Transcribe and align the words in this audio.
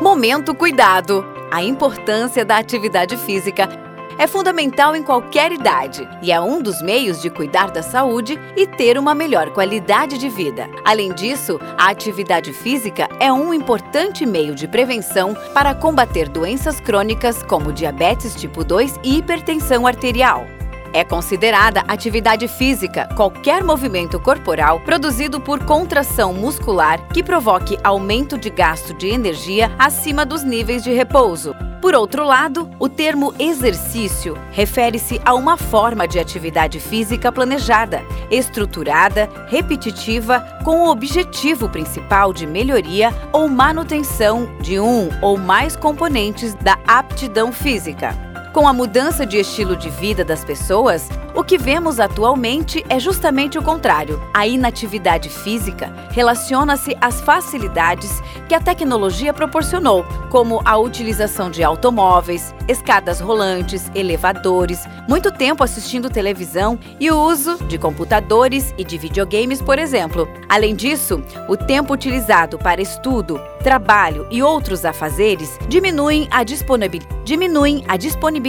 Momento 0.00 0.54
cuidado. 0.54 1.24
A 1.50 1.62
importância 1.62 2.44
da 2.44 2.58
atividade 2.58 3.16
física 3.16 3.66
é 4.18 4.26
fundamental 4.26 4.94
em 4.94 5.02
qualquer 5.02 5.52
idade 5.52 6.06
e 6.22 6.30
é 6.30 6.40
um 6.40 6.60
dos 6.60 6.82
meios 6.82 7.20
de 7.20 7.30
cuidar 7.30 7.70
da 7.70 7.82
saúde 7.82 8.38
e 8.56 8.66
ter 8.66 8.98
uma 8.98 9.14
melhor 9.14 9.50
qualidade 9.50 10.18
de 10.18 10.28
vida. 10.28 10.68
Além 10.84 11.12
disso, 11.12 11.58
a 11.78 11.88
atividade 11.88 12.52
física 12.52 13.08
é 13.18 13.32
um 13.32 13.54
importante 13.54 14.26
meio 14.26 14.54
de 14.54 14.68
prevenção 14.68 15.34
para 15.54 15.74
combater 15.74 16.28
doenças 16.28 16.78
crônicas 16.78 17.42
como 17.42 17.72
diabetes 17.72 18.34
tipo 18.34 18.64
2 18.64 19.00
e 19.02 19.18
hipertensão 19.18 19.86
arterial. 19.86 20.55
É 20.92 21.04
considerada 21.04 21.84
atividade 21.88 22.48
física 22.48 23.08
qualquer 23.16 23.62
movimento 23.62 24.18
corporal 24.18 24.80
produzido 24.80 25.40
por 25.40 25.64
contração 25.64 26.32
muscular 26.32 27.06
que 27.08 27.22
provoque 27.22 27.78
aumento 27.82 28.38
de 28.38 28.50
gasto 28.50 28.94
de 28.94 29.08
energia 29.08 29.70
acima 29.78 30.24
dos 30.24 30.42
níveis 30.42 30.82
de 30.82 30.92
repouso. 30.92 31.54
Por 31.80 31.94
outro 31.94 32.24
lado, 32.24 32.68
o 32.80 32.88
termo 32.88 33.32
exercício 33.38 34.36
refere-se 34.50 35.20
a 35.24 35.34
uma 35.34 35.56
forma 35.56 36.08
de 36.08 36.18
atividade 36.18 36.80
física 36.80 37.30
planejada, 37.30 38.02
estruturada, 38.30 39.28
repetitiva, 39.46 40.40
com 40.64 40.80
o 40.80 40.90
objetivo 40.90 41.68
principal 41.68 42.32
de 42.32 42.46
melhoria 42.46 43.12
ou 43.32 43.48
manutenção 43.48 44.48
de 44.60 44.80
um 44.80 45.10
ou 45.22 45.38
mais 45.38 45.76
componentes 45.76 46.54
da 46.54 46.76
aptidão 46.88 47.52
física. 47.52 48.25
Com 48.56 48.66
a 48.66 48.72
mudança 48.72 49.26
de 49.26 49.36
estilo 49.36 49.76
de 49.76 49.90
vida 49.90 50.24
das 50.24 50.42
pessoas, 50.42 51.10
o 51.34 51.44
que 51.44 51.58
vemos 51.58 52.00
atualmente 52.00 52.82
é 52.88 52.98
justamente 52.98 53.58
o 53.58 53.62
contrário. 53.62 54.18
A 54.32 54.46
inatividade 54.46 55.28
física 55.28 55.92
relaciona-se 56.10 56.96
às 56.98 57.20
facilidades 57.20 58.22
que 58.48 58.54
a 58.54 58.60
tecnologia 58.60 59.34
proporcionou, 59.34 60.06
como 60.30 60.62
a 60.64 60.78
utilização 60.78 61.50
de 61.50 61.62
automóveis, 61.62 62.54
escadas 62.66 63.20
rolantes, 63.20 63.90
elevadores, 63.94 64.86
muito 65.06 65.30
tempo 65.30 65.62
assistindo 65.62 66.08
televisão 66.08 66.78
e 66.98 67.10
o 67.10 67.20
uso 67.20 67.62
de 67.64 67.76
computadores 67.76 68.74
e 68.78 68.84
de 68.84 68.96
videogames, 68.96 69.60
por 69.60 69.78
exemplo. 69.78 70.26
Além 70.48 70.74
disso, 70.74 71.22
o 71.46 71.58
tempo 71.58 71.92
utilizado 71.92 72.56
para 72.58 72.80
estudo, 72.80 73.38
trabalho 73.62 74.26
e 74.30 74.42
outros 74.42 74.86
afazeres 74.86 75.58
diminuem 75.68 76.26
a, 76.30 76.42
diminuem 77.24 77.84
a 77.86 77.96
disponibilidade 77.98 78.45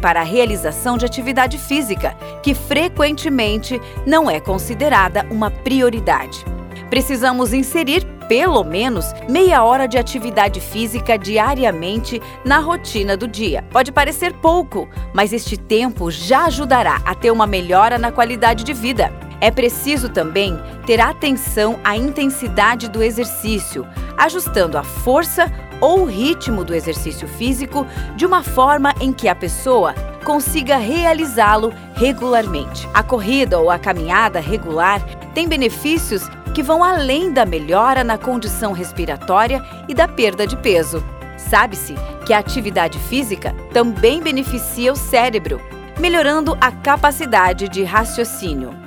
para 0.00 0.20
a 0.20 0.24
realização 0.24 0.98
de 0.98 1.06
atividade 1.06 1.58
física, 1.58 2.14
que 2.42 2.54
frequentemente 2.54 3.80
não 4.06 4.30
é 4.30 4.40
considerada 4.40 5.26
uma 5.30 5.50
prioridade. 5.50 6.44
Precisamos 6.90 7.52
inserir 7.52 8.04
pelo 8.28 8.64
menos 8.64 9.12
meia 9.28 9.62
hora 9.62 9.86
de 9.86 9.98
atividade 9.98 10.60
física 10.60 11.18
diariamente 11.18 12.20
na 12.44 12.58
rotina 12.58 13.16
do 13.16 13.26
dia. 13.28 13.64
Pode 13.70 13.92
parecer 13.92 14.32
pouco, 14.34 14.88
mas 15.12 15.32
este 15.32 15.56
tempo 15.56 16.10
já 16.10 16.44
ajudará 16.44 17.00
a 17.04 17.14
ter 17.14 17.30
uma 17.30 17.46
melhora 17.46 17.98
na 17.98 18.12
qualidade 18.12 18.64
de 18.64 18.72
vida. 18.72 19.12
É 19.40 19.50
preciso 19.50 20.08
também 20.08 20.56
ter 20.86 21.00
atenção 21.00 21.78
à 21.82 21.96
intensidade 21.96 22.88
do 22.88 23.02
exercício, 23.02 23.86
ajustando 24.16 24.78
a 24.78 24.82
força 24.82 25.52
ou 25.82 26.04
ritmo 26.04 26.64
do 26.64 26.74
exercício 26.74 27.26
físico 27.26 27.84
de 28.14 28.24
uma 28.24 28.42
forma 28.42 28.94
em 29.00 29.12
que 29.12 29.26
a 29.26 29.34
pessoa 29.34 29.92
consiga 30.24 30.76
realizá-lo 30.76 31.74
regularmente. 31.94 32.88
A 32.94 33.02
corrida 33.02 33.58
ou 33.58 33.68
a 33.68 33.80
caminhada 33.80 34.38
regular 34.38 35.02
tem 35.34 35.48
benefícios 35.48 36.22
que 36.54 36.62
vão 36.62 36.84
além 36.84 37.32
da 37.32 37.44
melhora 37.44 38.04
na 38.04 38.16
condição 38.16 38.72
respiratória 38.72 39.60
e 39.88 39.94
da 39.94 40.06
perda 40.06 40.46
de 40.46 40.56
peso. 40.56 41.04
Sabe-se 41.36 41.94
que 42.24 42.32
a 42.32 42.38
atividade 42.38 42.98
física 42.98 43.52
também 43.72 44.22
beneficia 44.22 44.92
o 44.92 44.96
cérebro, 44.96 45.60
melhorando 45.98 46.56
a 46.60 46.70
capacidade 46.70 47.68
de 47.68 47.82
raciocínio. 47.82 48.81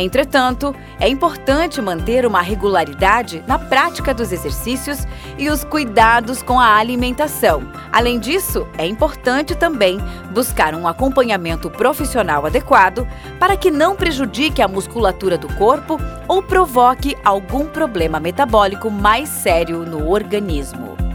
Entretanto, 0.00 0.72
é 1.00 1.08
importante 1.08 1.82
manter 1.82 2.24
uma 2.24 2.40
regularidade 2.40 3.42
na 3.48 3.58
prática 3.58 4.14
dos 4.14 4.30
exercícios 4.30 5.04
e 5.36 5.50
os 5.50 5.64
cuidados 5.64 6.40
com 6.40 6.60
a 6.60 6.76
alimentação. 6.76 7.68
Além 7.90 8.20
disso, 8.20 8.64
é 8.78 8.86
importante 8.86 9.56
também 9.56 9.98
buscar 10.30 10.72
um 10.72 10.86
acompanhamento 10.86 11.68
profissional 11.68 12.46
adequado 12.46 13.08
para 13.40 13.56
que 13.56 13.72
não 13.72 13.96
prejudique 13.96 14.62
a 14.62 14.68
musculatura 14.68 15.36
do 15.36 15.52
corpo 15.54 15.98
ou 16.28 16.40
provoque 16.44 17.16
algum 17.24 17.66
problema 17.66 18.20
metabólico 18.20 18.88
mais 18.88 19.28
sério 19.28 19.84
no 19.84 20.08
organismo. 20.08 21.07